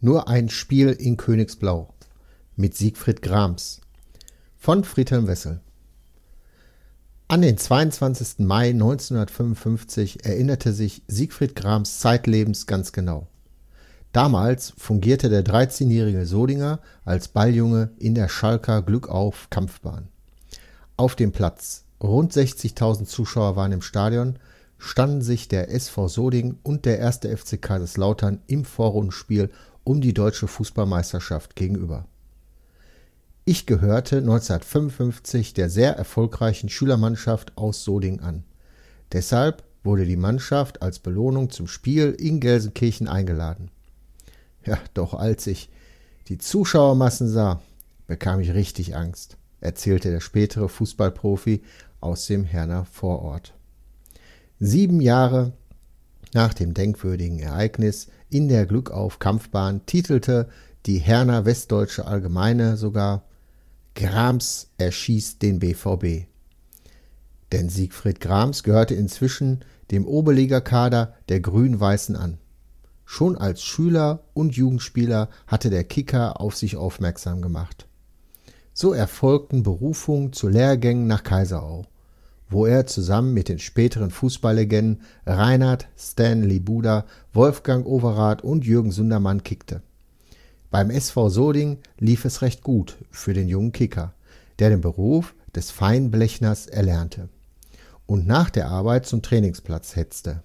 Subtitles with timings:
[0.00, 1.92] Nur ein Spiel in Königsblau
[2.56, 3.80] mit Siegfried Grams
[4.56, 5.60] von Friedhelm Wessel.
[7.26, 8.38] An den 22.
[8.38, 13.26] Mai 1955 erinnerte sich Siegfried Grams zeitlebens ganz genau.
[14.12, 20.08] Damals fungierte der 13-jährige Solinger als Balljunge in der Schalker Glückauf Kampfbahn.
[20.96, 24.38] Auf dem Platz, rund 60.000 Zuschauer waren im Stadion,
[24.78, 27.18] standen sich der SV Soding und der 1.
[27.18, 29.50] FC Kaiserslautern im Vorrundenspiel
[29.84, 32.06] um die deutsche Fußballmeisterschaft gegenüber.
[33.44, 38.44] Ich gehörte 1955 der sehr erfolgreichen Schülermannschaft aus Soding an.
[39.12, 43.70] Deshalb wurde die Mannschaft als Belohnung zum Spiel in Gelsenkirchen eingeladen.
[44.64, 45.70] Ja, doch als ich
[46.28, 47.62] die Zuschauermassen sah,
[48.06, 51.62] bekam ich richtig Angst, erzählte der spätere Fußballprofi
[52.00, 53.54] aus dem Herner Vorort.
[54.60, 55.52] Sieben Jahre
[56.34, 60.48] nach dem denkwürdigen Ereignis in der Glückauf Kampfbahn titelte
[60.86, 63.22] die Herner Westdeutsche Allgemeine sogar
[63.94, 66.26] Grams erschießt den BVB.
[67.52, 72.38] Denn Siegfried Grams gehörte inzwischen dem Oberligakader der Grün-Weißen an.
[73.04, 77.86] Schon als Schüler und Jugendspieler hatte der Kicker auf sich aufmerksam gemacht.
[78.74, 81.86] So erfolgten Berufungen zu Lehrgängen nach Kaiserau
[82.50, 89.42] wo er zusammen mit den späteren Fußballlegenden Reinhard Stanley Buda, Wolfgang Overath und Jürgen Sundermann
[89.44, 89.82] kickte.
[90.70, 94.14] Beim SV Soding lief es recht gut für den jungen Kicker,
[94.58, 97.28] der den Beruf des Feinblechners erlernte
[98.06, 100.42] und nach der Arbeit zum Trainingsplatz hetzte.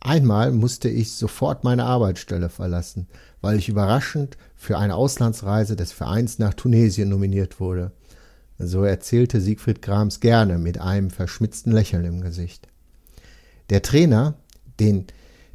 [0.00, 3.08] Einmal musste ich sofort meine Arbeitsstelle verlassen,
[3.40, 7.92] weil ich überraschend für eine Auslandsreise des Vereins nach Tunesien nominiert wurde–
[8.58, 12.68] so erzählte Siegfried Grams gerne mit einem verschmitzten Lächeln im Gesicht.
[13.70, 14.34] Der Trainer,
[14.80, 15.06] den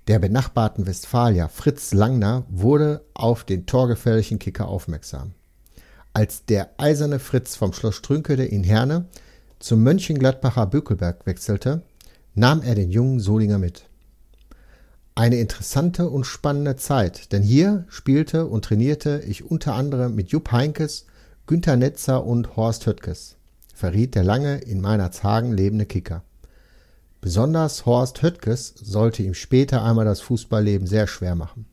[0.08, 5.34] der benachbarten Westfalia Fritz Langner, wurde auf den torgefährlichen Kicker aufmerksam.
[6.14, 9.06] Als der eiserne Fritz vom Schloss Strünkede in Herne
[9.60, 11.84] zum Mönchengladbacher Bökelberg wechselte,
[12.36, 13.86] nahm er den jungen Solinger mit.
[15.16, 20.52] Eine interessante und spannende Zeit, denn hier spielte und trainierte ich unter anderem mit Jupp
[20.52, 21.06] Heinkes
[21.48, 23.36] Günter Netzer und Horst Höttges,
[23.74, 26.24] verriet der lange in Meinerzhagen lebende Kicker.
[27.20, 31.66] Besonders Horst Höttges sollte ihm später einmal das Fußballleben sehr schwer machen.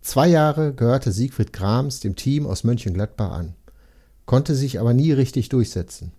[0.00, 3.54] Zwei Jahre gehörte Siegfried Grams dem Team aus Mönchengladbach an,
[4.26, 6.12] konnte sich aber nie richtig durchsetzen.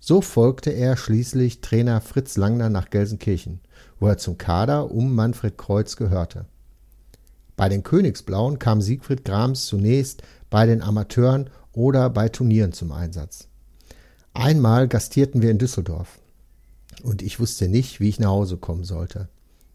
[0.00, 3.60] So folgte er schließlich Trainer Fritz Langner nach Gelsenkirchen,
[3.98, 6.46] wo er zum Kader um Manfred Kreuz gehörte.
[7.56, 13.48] Bei den Königsblauen kam Siegfried Grams zunächst bei den Amateuren oder bei Turnieren zum Einsatz.
[14.34, 16.18] Einmal gastierten wir in Düsseldorf
[17.02, 19.28] und ich wusste nicht, wie ich nach Hause kommen sollte.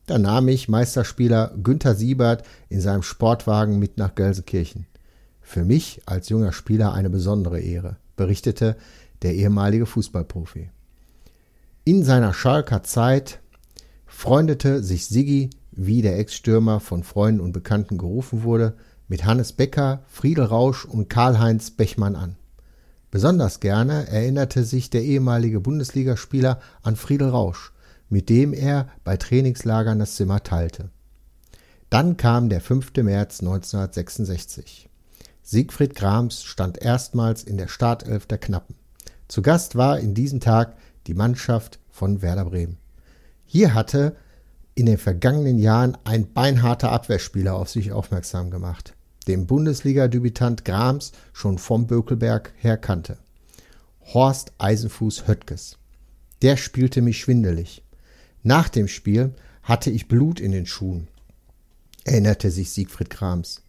[0.06, 4.86] Da nahm ich Meisterspieler Günther Siebert in seinem Sportwagen mit nach Gelsenkirchen.
[5.42, 8.76] Für mich als junger Spieler eine besondere Ehre, berichtete
[9.22, 10.70] der ehemalige Fußballprofi.
[11.86, 13.40] In seiner Schalker Zeit
[14.06, 18.76] freundete sich Siggi, wie der Ex-Stürmer von Freunden und Bekannten gerufen wurde,
[19.08, 22.36] mit Hannes Becker, Friedel Rausch und Karl-Heinz Bechmann an.
[23.12, 27.72] Besonders gerne erinnerte sich der ehemalige Bundesligaspieler an Friedel Rausch,
[28.10, 30.90] mit dem er bei Trainingslagern das Zimmer teilte.
[31.90, 32.92] Dann kam der 5.
[32.98, 34.90] März 1966.
[35.44, 38.76] Siegfried Grams stand erstmals in der Startelf der Knappen.
[39.28, 40.76] Zu Gast war in diesem Tag
[41.08, 42.78] die Mannschaft von Werder Bremen.
[43.46, 44.16] Hier hatte
[44.74, 48.95] in den vergangenen Jahren ein beinharter Abwehrspieler auf sich aufmerksam gemacht,
[49.28, 53.18] den Bundesliga-Debütant Grams schon vom Bökelberg her kannte.
[54.14, 55.78] Horst Eisenfuß Höttges.
[56.42, 57.84] Der spielte mich schwindelig.
[58.44, 59.34] Nach dem Spiel
[59.64, 61.08] hatte ich Blut in den Schuhen,
[62.04, 63.62] erinnerte sich Siegfried Grams.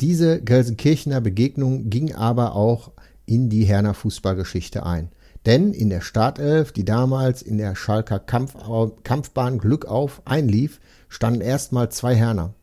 [0.00, 2.90] Diese Gelsenkirchener Begegnung ging aber auch
[3.24, 5.10] in die Herner Fußballgeschichte ein–
[5.46, 8.54] denn in der Startelf, die damals in der Schalker Kampf,
[9.02, 12.54] Kampfbahn Glück auf einlief, standen erstmal zwei Herner.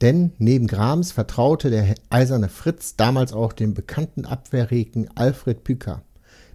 [0.00, 6.02] Denn neben Grams vertraute der eiserne Fritz damals auch dem bekannten Abwehrregen Alfred Pücker,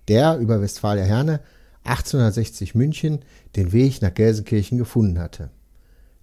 [0.07, 1.41] der über Westfalia Herne
[1.83, 3.19] 1860 München
[3.55, 5.51] den Weg nach Gelsenkirchen gefunden hatte.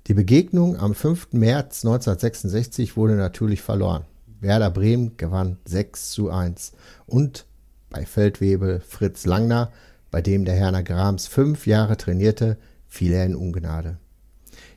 [0.09, 1.29] Die Begegnung am 5.
[1.33, 4.05] März 1966 wurde natürlich verloren.
[4.41, 6.73] Werder Bremen gewann 6 zu 1
[7.07, 7.47] und
[7.89, 9.71] bei Feldwebel Fritz Langner,
[10.11, 12.57] bei dem der Herner Grams fünf Jahre trainierte,
[12.89, 13.99] fiel er in Ungnade.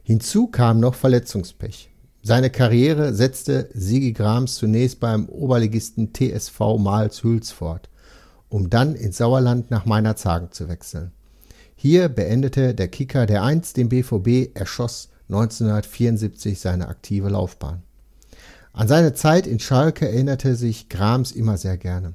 [0.04, 1.90] Hinzu kam noch Verletzungspech.
[2.28, 7.88] Seine Karriere setzte Sigi Grams zunächst beim Oberligisten TSV Malz-Hülz fort,
[8.50, 11.12] um dann ins Sauerland nach Meinerzhagen zu wechseln.
[11.76, 17.84] Hier beendete der Kicker, der einst den BVB erschoss, 1974 seine aktive Laufbahn.
[18.74, 22.14] An seine Zeit in Schalke erinnerte sich Grams immer sehr gerne.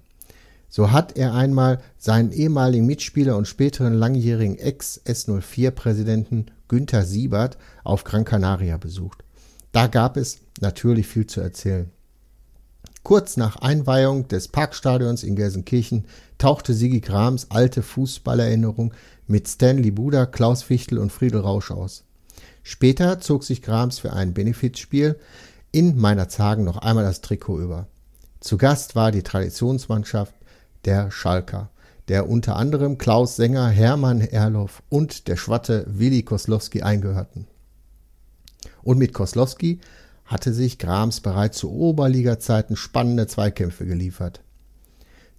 [0.69, 8.25] So hat er einmal seinen ehemaligen Mitspieler und späteren langjährigen Ex-S04-Präsidenten Günther Siebert auf Gran
[8.25, 9.23] Canaria besucht.
[9.73, 11.91] Da gab es natürlich viel zu erzählen.
[13.03, 16.05] Kurz nach Einweihung des Parkstadions in Gelsenkirchen
[16.39, 18.93] tauchte Sigi Grams alte Fußballerinnerung
[19.27, 22.05] mit Stanley Buda, Klaus Fichtel und Friedel Rausch aus.
[22.63, 25.19] Später zog sich Grams für ein Benefizspiel
[25.73, 27.87] in meiner Zagen noch einmal das Trikot über.
[28.41, 30.35] Zu Gast war die Traditionsmannschaft
[30.85, 31.71] der Schalker,
[32.09, 37.47] der unter anderem Klaus Sänger, Hermann Erloff und der Schwatte Willi Koslowski eingehörten.
[38.83, 39.81] Und mit Koslowski
[40.25, 44.43] hatte sich Grams bereits zu Oberliga-Zeiten spannende Zweikämpfe geliefert.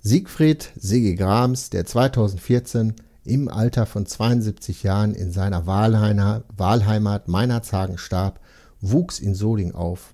[0.01, 8.39] Siegfried Sigi Grams, der 2014 im Alter von 72 Jahren in seiner Wahlheimat Meinerzhagen starb,
[8.81, 10.13] wuchs in Soding auf.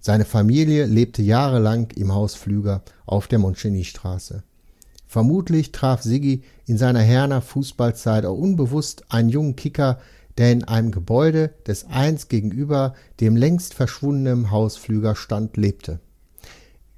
[0.00, 4.42] Seine Familie lebte jahrelang im Haus Flüger auf der Moncheny-Straße.
[5.06, 10.00] Vermutlich traf Siggi in seiner Herner Fußballzeit auch unbewusst einen jungen Kicker,
[10.38, 16.00] der in einem Gebäude des einst gegenüber dem längst verschwundenen Haus Flügerstand lebte.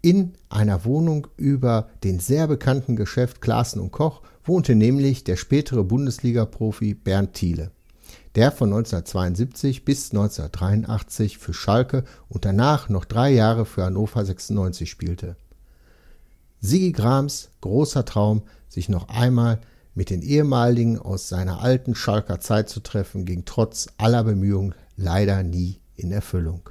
[0.02, 5.82] In einer Wohnung über den sehr bekannten Geschäft Klaassen und Koch wohnte nämlich der spätere
[5.82, 7.70] Bundesliga-Profi Bernd Thiele,
[8.34, 14.90] der von 1972 bis 1983 für Schalke und danach noch drei Jahre für Hannover 96
[14.90, 15.36] spielte.
[16.60, 19.60] Sigi Grams großer Traum, sich noch einmal
[19.94, 25.42] mit den ehemaligen aus seiner alten Schalker Zeit zu treffen, ging trotz aller Bemühungen leider
[25.42, 26.70] nie in Erfüllung.